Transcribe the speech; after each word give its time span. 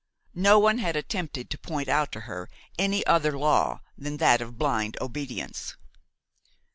No 0.33 0.57
one 0.57 0.79
had 0.79 0.95
attempted 0.95 1.51
to 1.51 1.59
point 1.59 1.87
out 1.87 2.11
to 2.13 2.21
her 2.21 2.49
any 2.75 3.05
other 3.05 3.37
law 3.37 3.81
than 3.95 4.17
that 4.17 4.41
of 4.41 4.57
blind 4.57 4.97
obedience. 4.99 5.75